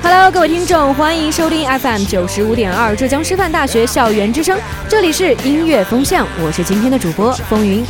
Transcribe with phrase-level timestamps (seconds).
[0.00, 4.56] Hello，各位听众，欢迎收听 FM 九十五点二浙江师范大学校园之声，
[4.88, 7.84] 这里是音乐风向，我是今天的主播风云。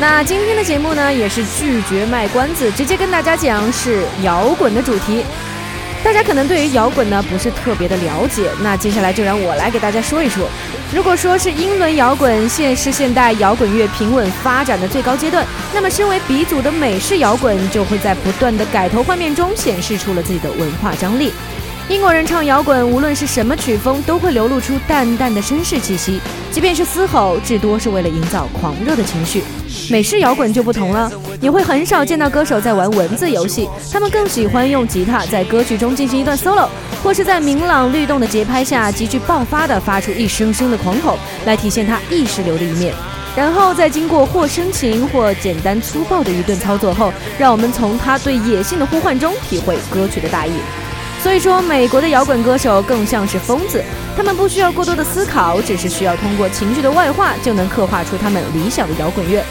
[0.00, 5.24] 那今天的节目呢，也是拒绝卖关子，直接跟大家讲是摇滚的主题。
[6.04, 10.48] 大家可能对于摇滚呢不是特别的了解，那接下来就让我来给大家说一说。
[10.94, 15.44] 如果说是英伦摇滚现是现代摇滚乐平稳发展的最高阶段，
[15.74, 21.32] 那么身为鼻祖的美式摇滚就会在不断的改头换面中显示出了自己的文化张力。
[21.88, 26.20] 英国人唱摇滚，无论是什么曲风，都会流露出淡淡的绅士气息，
[26.52, 29.42] 即便是嘶吼，至多是为了营造狂热的情绪。
[29.90, 36.68] 美式摇滚就不同了，你会很少见到歌手在玩文字游戏，他们更喜欢用吉他在歌曲中进行一段 solo，
[37.02, 42.92] 或是在明朗律动的节拍下极具爆发的发出一声声的狂吼，来体现他意识流的一面。
[43.34, 50.50] 然后在经过或深情或简单粗暴的一顿操作后，让我们从他对野性的呼唤中体会歌曲的大意。
[51.22, 53.82] 所以说，美国的摇滚歌手更像是疯子，
[54.16, 59.44] 他们不需要过多的思考，只是需要通过情绪的外化，就能刻画出他们理想的摇滚乐。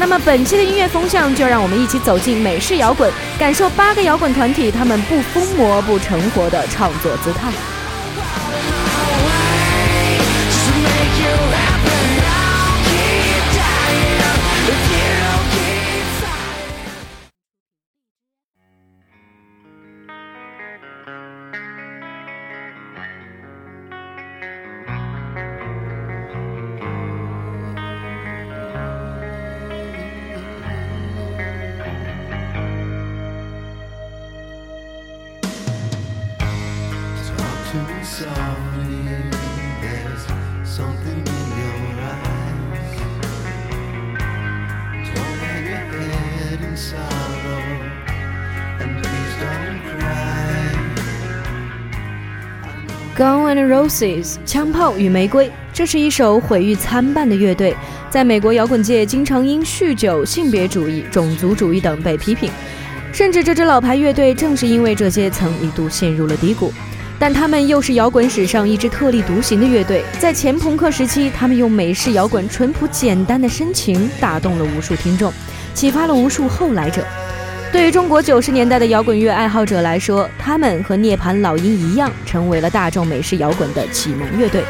[0.00, 7.52] 那么本期的音乐风向，就让我们一起走进美式摇滚，感受八个摇滚团体他们不疯魔不成活的创作姿态。
[53.62, 57.74] And Roses，枪炮与玫瑰，这是一首毁誉参半的乐队，
[58.10, 62.50] 在美国摇滚界经常因酗酒、性别主义、种族主义等被批评，
[63.12, 66.72] 甚至这支老牌乐队正是因为这些曾一度陷入了低谷。
[67.18, 75.32] 但他们又是摇滚史上一支特立独行的乐队，在前朋克时期，他们用美式摇滚淳朴简单的深情打动了无数听众，
[75.72, 77.04] 启发了无数后来者。
[77.72, 84.62] 对于中国九十年代的摇滚乐爱好者来说，他们和涅槃老鹰一样，成为了大众美式摇滚的启蒙乐队。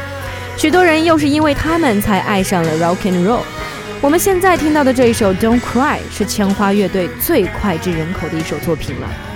[0.55, 3.41] 许多人又是因为他们才爱上了 rock and roll。
[3.99, 9.32] 我们现在听到的这一首《Don't Cry》是枪花乐队最脍炙人口的一首作品了。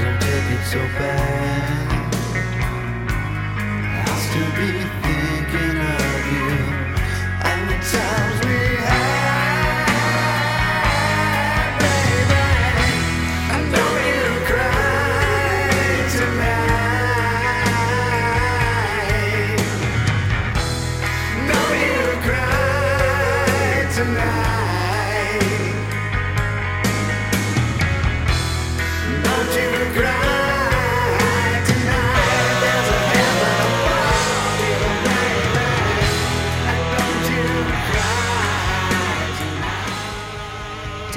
[0.00, 1.64] don't take it so bad.
[4.06, 5.17] I'll still be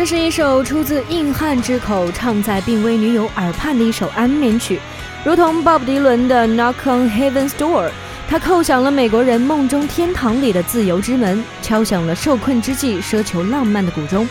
[0.01, 4.79] 这是一首出自硬汉之口、唱在病危女友耳畔的一首安眠曲，
[5.23, 7.89] 如同鲍勃迪伦的《Knock on Heaven's Door》，
[8.27, 14.27] 它叩响了美国人梦中天堂里的自由之门，敲响了受困之际奢求浪漫的鼓钟。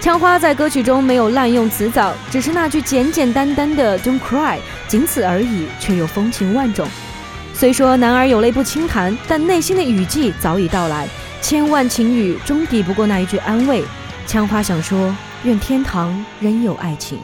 [0.00, 4.56] 枪花在歌曲中没有滥用词藻，只是那句简简单单的 "Don't cry"，
[4.88, 6.88] 仅此而已，却又风情万种。
[7.52, 11.06] 虽说男儿有泪不轻弹，但内心的雨季早已到来，
[11.42, 13.84] 千万情雨终抵不过那一句安慰。
[14.26, 17.18] 枪花想说：“愿天堂仍有爱情。”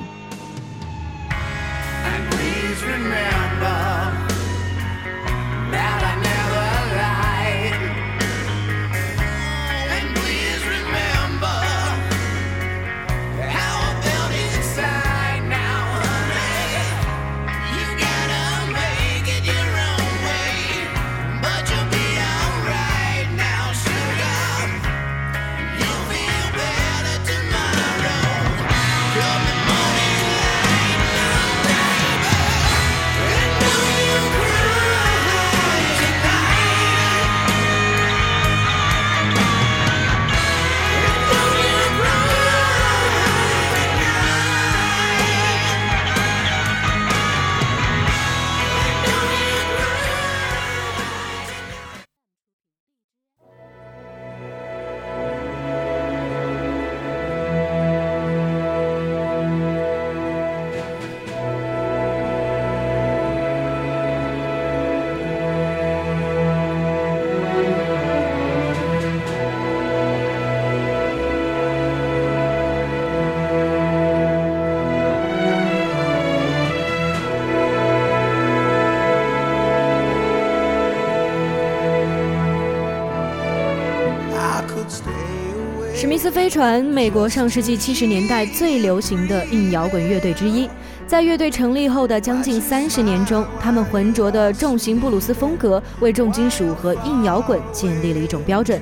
[86.00, 90.66] 史密斯飞船，美国上世纪七十年代最流行的硬摇滚乐队之一。
[91.06, 98.80] 在乐队成立后的将近三十年中，他们浑浊的重型布鲁斯风格为重金属和硬摇滚建立了一种标准。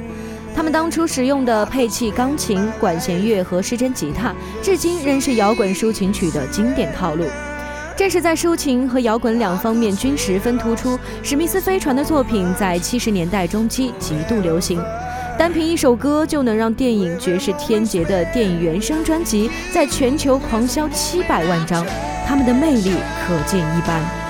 [0.54, 4.32] 他们当初使用的配器钢琴、管弦乐和失真吉他，
[4.62, 7.24] 至今仍是摇滚抒情曲的经典套路。
[7.96, 14.80] 正是在抒情和摇滚两方面均十分突出，史密斯飞船的作品在七十年代中期极度流行。
[15.38, 21.86] 单凭一首歌就能让电影《绝世天劫》的电影原声专辑在全球狂销七百万张，
[22.26, 22.92] 他们的魅力
[23.24, 24.27] 可见一斑。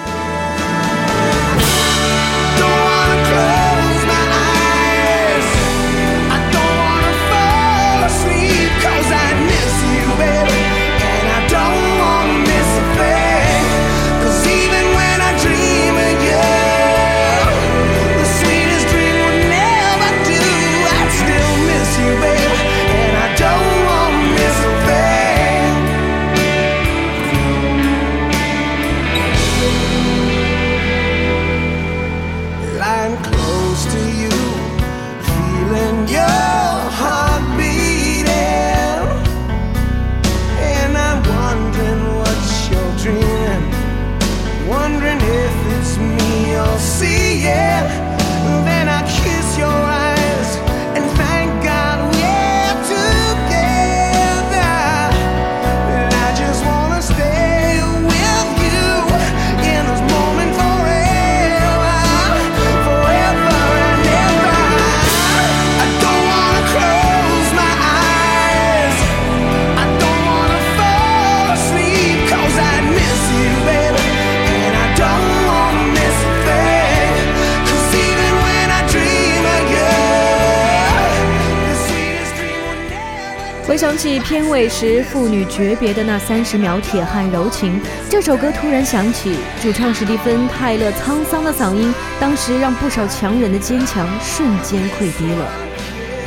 [83.98, 95.50] 起片尾时父女诀别的那三十秒铁汉柔情，这首歌突然响起，主唱史蒂芬·泰勒沧桑的嗓音，当时让不少强忍的坚强瞬间溃堤了。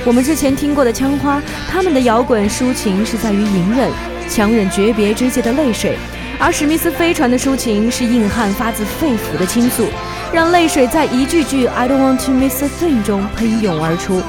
[0.03, 3.89] 我们之前听过的枪花，他们的摇滚抒情是在于隐忍，
[4.29, 5.93] 强忍诀别之际的泪水；
[6.37, 9.87] 而史密斯飞船的抒情是硬汉发自肺腑的倾诉，
[10.33, 14.21] 让泪水在一句句 “I don't want to miss a thing” 中喷涌而出。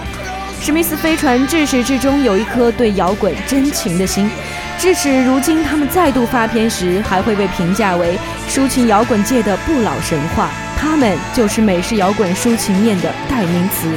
[0.64, 4.31] 史密斯飞船至始至终有一颗对摇滚真情的心，
[4.78, 8.16] 至此如今他们再度发片时，还会被评价为
[8.49, 10.49] 抒情摇滚界的不老神话。
[10.76, 13.88] 他们就是美式摇滚抒情面的代名词。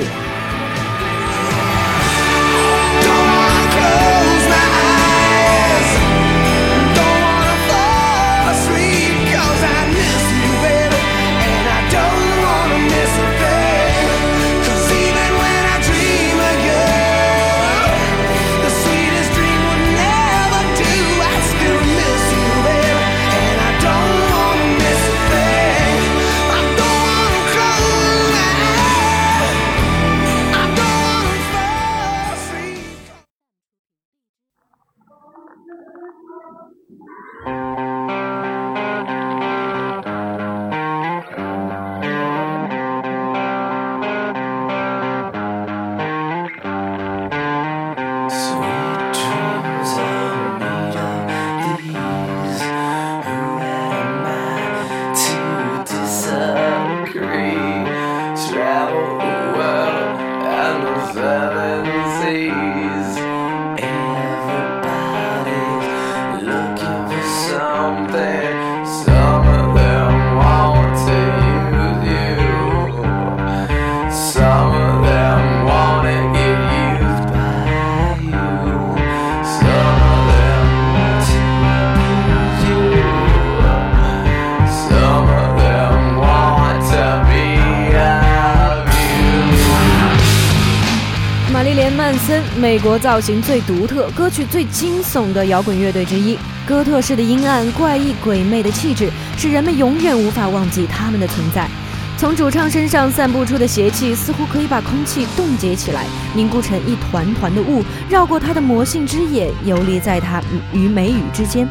[92.86, 96.38] 国造型最独特、歌曲最惊悚的摇滚乐队之一，
[96.68, 101.68] 哥特式的阴暗、怪异、鬼魅的气质，使人们永远无法忘记他们的存在。
[102.16, 110.40] 从主唱身上散布出的邪气，似乎可以把空气冻结起来，凝固成一团团的雾，绕过他的魔性之眼，游离在他
[110.72, 111.68] 与眉宇之间。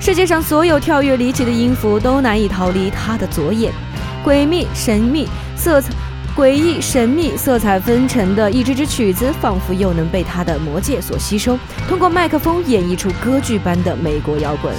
[0.00, 3.72] 世界上所有跳跃离奇的音符都难以逃离他的左眼，
[4.22, 5.94] 诡秘、神秘、色彩。
[6.34, 14.74] 诡异、神秘、色彩纷呈的一支支曲子，仿佛又能被他的魔戒所吸收，通过麦克风演绎出歌剧般的美国摇滚。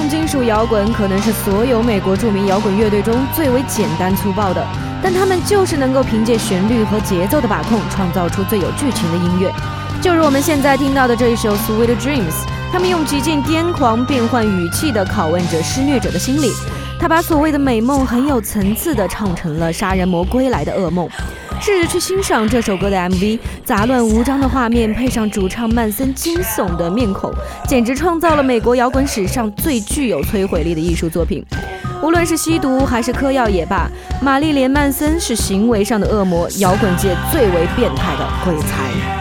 [0.00, 4.66] 重金属摇滚可能是所有美国著名摇滚乐队中最为简单粗暴的，
[5.02, 9.52] 但他们就是能够凭借旋律和节奏的把控，创造出最有剧情的音乐。
[10.00, 12.32] 就如我们现在听到的这一首《Sweet Dreams》，
[12.72, 16.50] 他们用极尽癫狂变换语气的拷问着施虐者的心理。
[17.00, 21.08] 他把所谓的美梦很有层次地唱成了杀人魔归来的噩梦。
[21.58, 27.32] 试着去欣赏这首歌的 MV，杂乱无章的画面配上主唱曼森惊悚的面孔，
[27.66, 31.44] 简直创造了美国摇滚史上最具有摧毁力的艺术作品。
[32.02, 33.90] 无论是吸毒还是嗑药也罢，
[34.22, 39.19] 玛丽莲·曼森是行为上的恶魔，摇滚界最为变态的鬼才。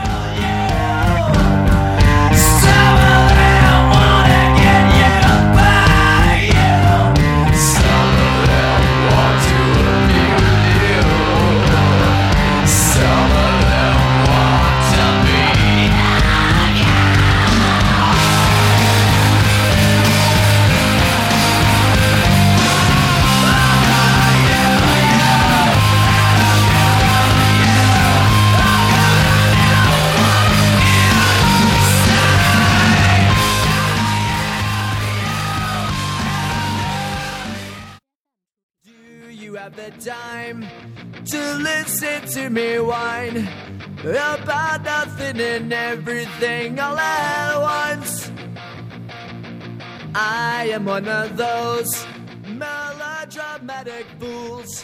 [50.72, 52.04] Am one of those
[52.46, 54.84] melodramatic fools.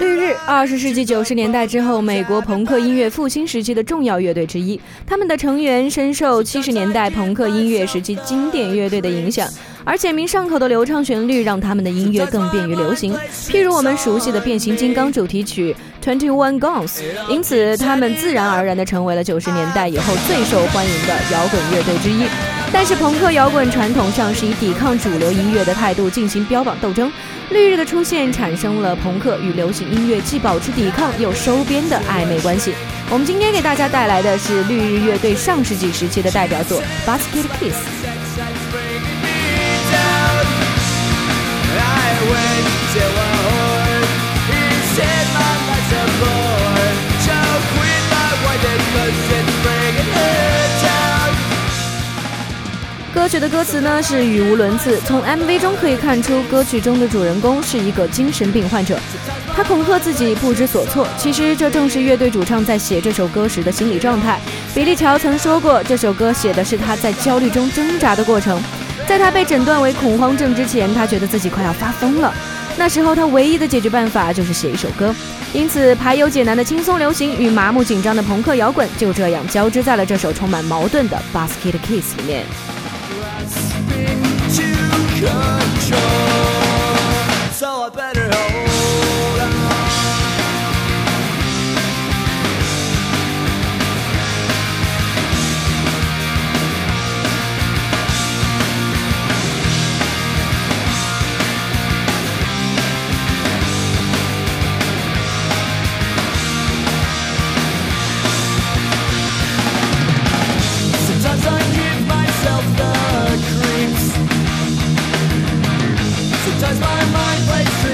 [0.00, 4.80] 绿日，二十世纪九十年代之后，美国朋克音乐复兴时期的重要乐队之一。
[5.06, 9.48] 他们的成员深受七十年代朋克音乐时期经典乐队的影响。
[9.84, 13.14] 而简明上口的流畅旋律让他们的音乐更便于流行，
[13.48, 22.55] 譬如我们熟悉的变形金刚主题曲 Twenty One Guns，因此他们自然而然地成为了九十年代以后最受欢迎的摇滚乐队之一。
[22.78, 27.10] 但是朋克摇滚传统上是以抵抗主流音乐的态度进行标榜斗争，
[27.48, 32.74] 绿日的出现产生了朋克与流行音乐既保持抵抗又收编的暧昧关系。
[33.08, 37.76] 我们今天给大家带来的是绿日乐队上世纪时期的代表作 Basket Kiss。
[53.36, 58.98] 曲的歌词呢是语无伦次，从 MV 中可以看出，歌曲中的主人公是一个精神病患者，
[59.54, 61.06] 他恐吓自己不知所措。
[61.18, 64.40] 其实这正是乐队主唱在写这首歌时的心理状态。
[64.74, 68.58] 比利乔曾说过，这首歌写的是他在焦虑中挣扎的过程。
[69.06, 72.32] 在他被诊断为恐慌症之前，他觉得自己快要发疯了。
[72.78, 75.14] 那时候，他唯一的解决办法就是写一首歌。
[75.52, 82.75] 因此，排忧解难的轻松流行与麻木紧张的朋克摇滚就这样交织在了这首充满矛盾的《Basket Kiss》里面。
[85.26, 86.15] control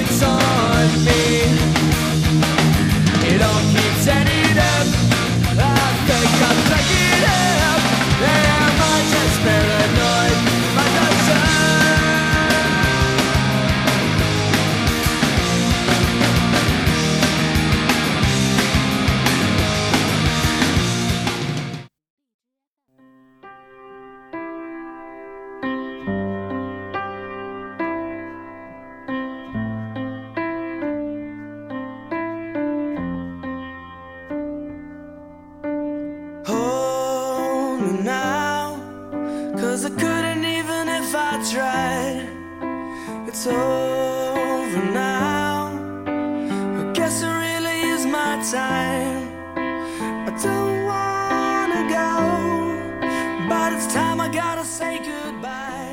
[0.02, 0.41] lyrics on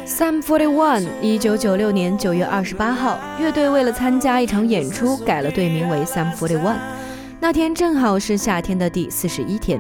[0.06, 6.78] Sam Forty One，一九九六年九月二十八号，乐队为了参加一场演出，改了队名为 Sam Forty One。
[7.40, 9.80] 那天正好是夏天的第四十一天。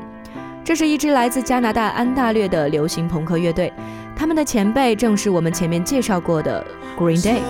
[0.63, 3.74] 这是一支来自加拿大安大略的流行朋克乐队，
[4.15, 6.66] 他们的前辈正是我们前面介绍过的
[6.98, 7.42] Green Day。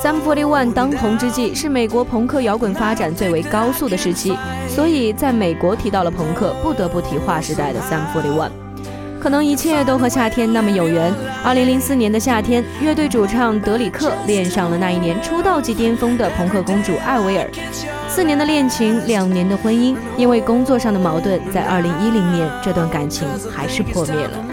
[0.00, 4.36] Sam Forty One 当红之际，是美国朋克摇滚发展最为高速的时期，
[4.68, 8.67] 所以在美国提到了朋克，不得不提划时代的 Sam Forty One。
[9.20, 11.12] 可能一切都和夏天那么有缘。
[11.44, 17.50] 二零零四年的夏天，乐队主唱德里克恋上了那一年出道即巅峰的朋克公主艾薇儿。
[18.08, 24.44] 四年的恋情，两年的婚姻，因为工作上的矛盾，在二零一零年，这段感情还是破灭了。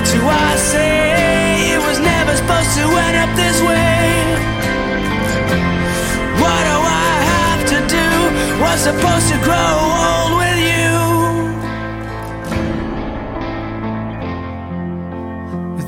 [0.00, 1.74] What do I say?
[1.74, 4.24] It was never supposed to end up this way.
[6.40, 8.08] What do I have to do?
[8.62, 10.88] Was supposed to grow old with you.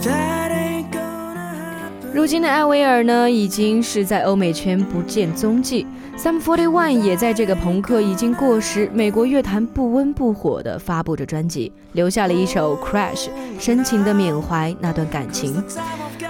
[0.04, 2.12] That ain't gonna happen.
[2.12, 5.86] 如今的艾薇儿呢，已经是在欧美圈不见踪迹。
[6.22, 13.26] Sum Forty One 也在这个朋克已经过时、美国乐坛不温不火的发布着专辑，留下了一首 Crash，
[13.58, 15.60] 深情的缅怀那段感情。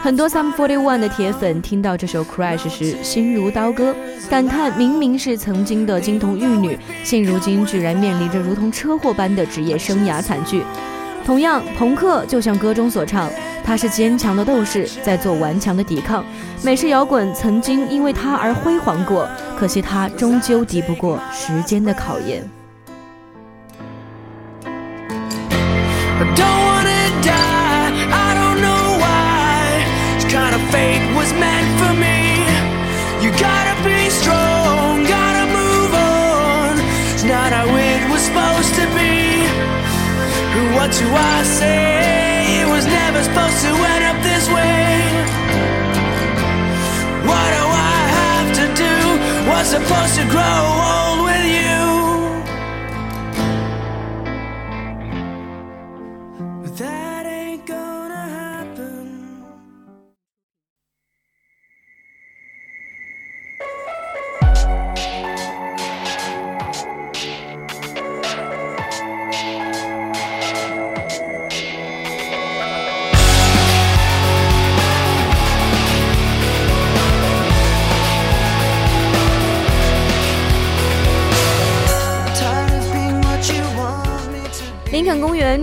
[0.00, 3.94] 很多 Sum Forty One 的铁粉听到这首 Crash 时，心如刀割，
[4.31, 10.64] 感叹明明是曾经的金童玉女，现如今居然面临着如同车祸般的职业生涯惨剧。
[11.22, 13.28] 同样，朋克就像歌中所唱。
[13.64, 16.24] 他是坚强的斗士，在做顽强的抵抗。
[16.64, 19.28] 美式摇滚曾经因为他而辉煌过，
[19.62, 22.42] 可惜他终究敌不过时间的考验。
[42.83, 43.91] was never supposed to
[49.72, 51.12] supposed to grow old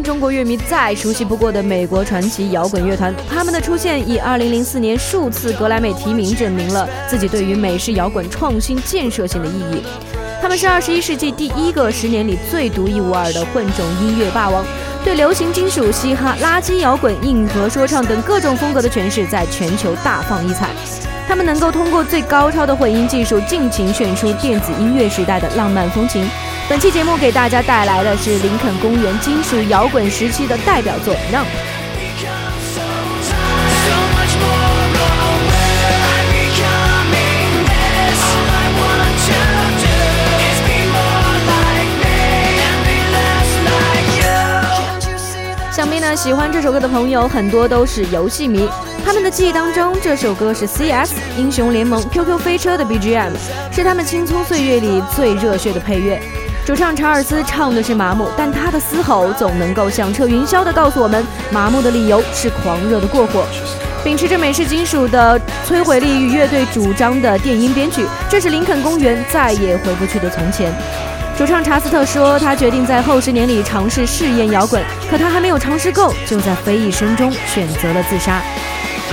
[0.03, 9.83] 中国乐迷再熟悉不过的美国传奇摇滚乐团，他们的出现以2004年数次格莱美提名证明了自己对于美式摇滚创新建设性的意义。
[10.41, 14.65] 他们是21世纪第一个十年里最独一无二的混种音乐霸王，
[15.03, 20.69] 对流行金属、嘻哈、垃圾摇滚、硬核说唱等各种风格的诠释在全球大放异彩。
[21.27, 26.27] 他们能够通过最高超的混音技术，尽情炫出电子音乐时代的浪漫风情。
[26.69, 31.43] 本期节目给大家带来的是林肯公园金属摇滚时期的代表作《让》。
[45.71, 48.69] 想必呢，喜欢这首歌的朋友很多都是游戏迷，
[49.03, 53.31] 他们的记忆当中，这首歌是 CS 英雄联盟 QQ 飞车的 BGM，
[53.71, 56.21] 是他们青葱岁月里最热血的配乐。
[56.65, 63.43] 主唱查尔斯唱的是麻木，但他的嘶吼总能够响彻云霄的告诉我们，麻木的理由是狂热的过火。
[64.03, 70.71] 秉持着美式金属的摧毁力与乐队主张的电音编曲，这是林肯公园再也回不去的从前。
[71.37, 78.41] 主唱查斯特说，他决定在后十年里尝试试验摇滚，可他还没有尝试够，就在非议声中选择了自杀。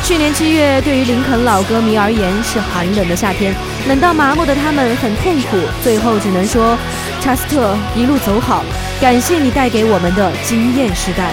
[0.02, 3.54] 去年七月，对于林肯老歌迷而言是寒冷的夏天，
[3.88, 6.78] 冷到麻木的他们很痛苦，最后只能说。
[7.20, 8.64] 查斯特，一路走好，
[9.00, 11.32] 感谢你带给我们的惊艳时代。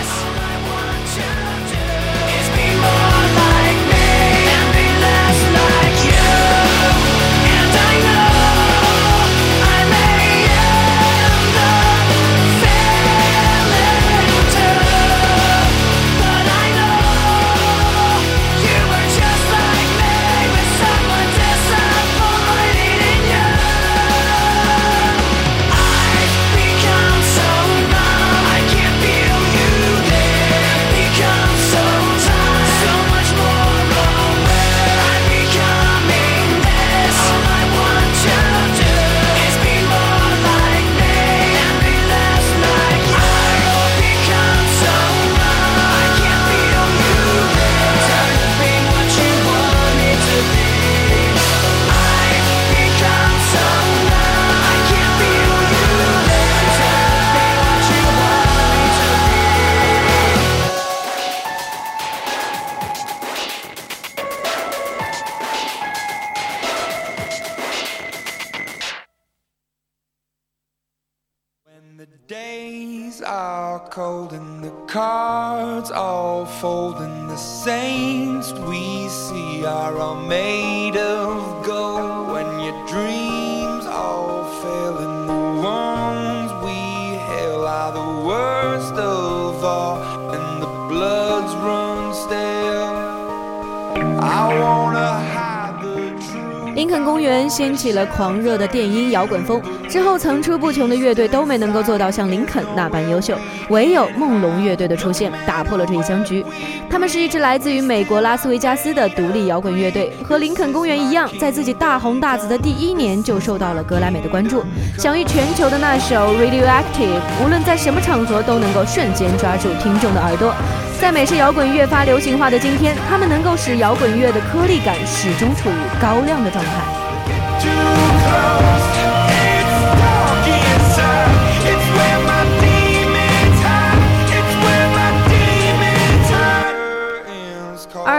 [96.75, 99.61] 林肯公园掀起了狂热的电音摇滚风，
[99.93, 103.37] 之后层出不穷的乐队都没能够做到像林肯那般优秀，
[103.69, 106.43] 唯有梦龙乐队的出现打破了这一僵局。
[106.89, 114.63] 他们是一支来自于美国拉斯维加斯的独立摇滚乐队，和林肯公园一样，在自己大红大紫的第一年就受到了格莱美的关注，
[114.97, 120.55] 享誉全球的那首《Radioactive》，无论在什么场合都能够瞬间抓住听众的耳朵。
[120.99, 126.71] 在美式摇滚越发流行化的今天，他们能够使摇滚乐的颗粒感始终处于高亮的状态。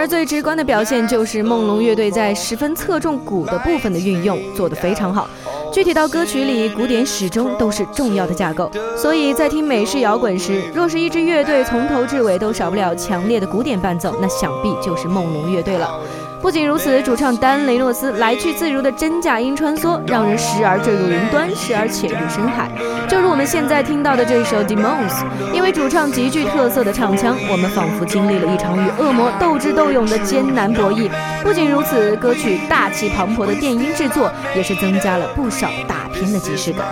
[0.05, 5.27] 而最直观的表现就是梦龙乐队在十分侧重鼓的部分的运用做得非常好。
[5.73, 15.99] 具体到歌曲里，鼓点始终都是重要的架构，所以在听美式摇滚时，若是一支乐队从头至尾都少不了强烈的鼓点伴奏，那想必就是梦龙乐队了。
[16.45, 22.71] 不仅如此，主唱丹·雷诺斯来去自如的真假音穿梭，让人时而坠入云端，时而潜入深海。
[23.09, 25.09] 正如我们现在听到的这一首《Demons》，
[25.55, 31.11] 因为主唱极具特色的唱腔，我们仿佛经历了一场与恶魔斗智斗勇的艰难博弈。
[31.43, 36.85] 不仅如此，歌曲大气磅礴的电音制作，也是增加了不少大片的即视感。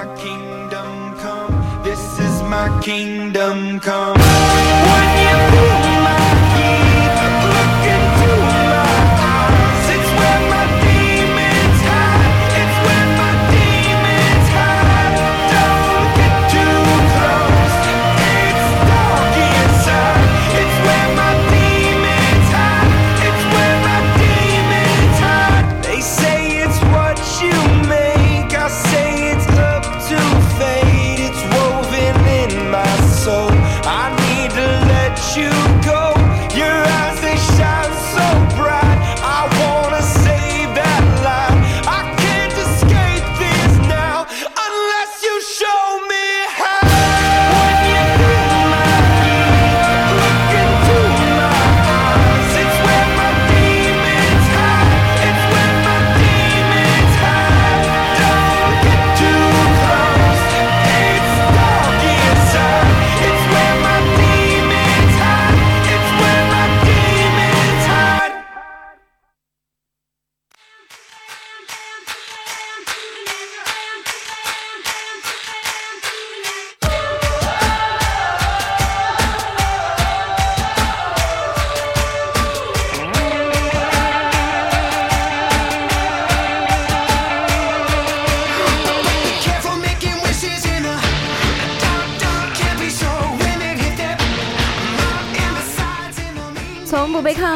[2.48, 4.16] My kingdom come.
[4.16, 5.71] When you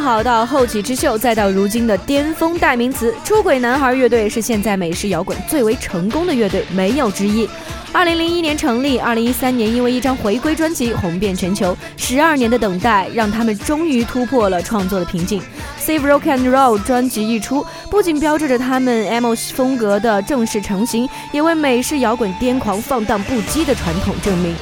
[0.06, 7.48] 好到后起之秀，再到如今的巅峰代名词，出轨男孩乐队是现在美式摇滚最为成功的乐队，没有之一。
[7.92, 15.42] 二零零一年成立，二零一三年因为一张回归专辑红遍全球，十二年的等待让他们终于突破了创作的瓶颈。
[15.84, 24.54] Save Rock and Roll 专辑一出，不仅标志着他们 emo 风格的正式成型，也为美式摇滚癫狂放荡不羁的传统证明。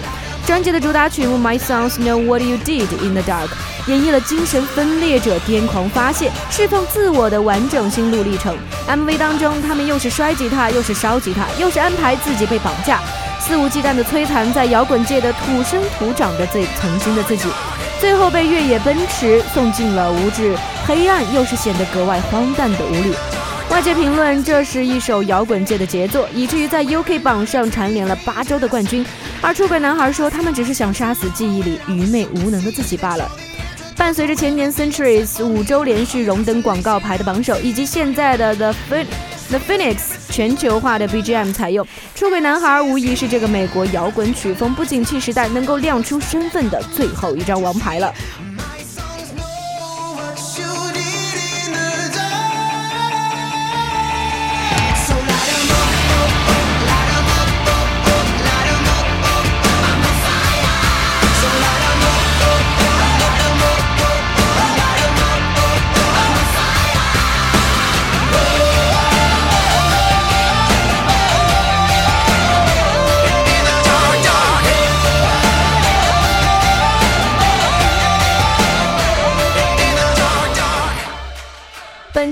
[0.47, 3.49] 专辑的主打曲目《My Songs Know What You Did in the Dark》
[3.87, 8.55] 演绎了精神分裂者癫狂发泄、释放自我的完整心路历程。
[8.87, 13.01] MV 当中，他们又是摔吉他，又是烧吉他，又是安排自己被绑架，
[13.41, 17.49] 肆无忌惮的摧残在摇滚界的土生土长的最曾经的自己，
[17.99, 20.55] 最后被越野奔驰送进了无知、
[20.87, 23.15] 黑暗，又是显得格外荒诞的无旅。
[23.71, 29.05] 外界评论这是一首摇滚界的杰作，以至于在 UK 榜上蝉联了八周的冠军。
[29.45, 33.31] 而出轨男孩说，他们只是想杀死记忆里愚昧无能的自己罢了。
[33.95, 39.07] 伴随着前年 Centuries 五周连续荣登广告牌的榜首，以及现在的 The Phoen
[39.51, 39.99] The Phoenix
[40.31, 48.11] 全球化的 BGM 采用，出轨男孩无疑是这个美国摇滚曲风不景气时代能够亮出身份的最后一张王牌了。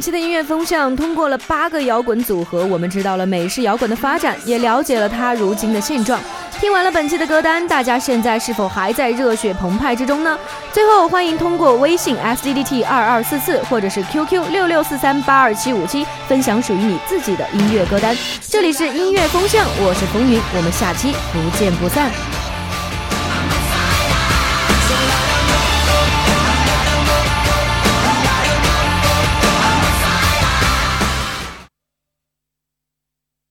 [0.02, 6.20] 期的音乐风向，通过了八个摇滚组合，我们知道了美式摇滚的发展，也了解了它如今的现状。
[6.58, 10.36] 听完了本期的歌单，大家现在是否还在热血澎湃之中呢？
[10.72, 18.16] 最后，欢迎通过微信 s d d t 二二四四，或者是 QQ 六六四三八二七五七，分享属于你自己的音乐歌单。
[18.48, 22.41] 这里是音乐风向，我是风云，我们下期不见不散。